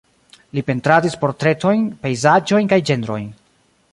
Li 0.57 0.61
pentradis 0.69 1.17
portretojn, 1.25 1.85
pejzaĝojn 2.05 2.73
kaj 2.75 2.83
ĝenrojn. 2.91 3.31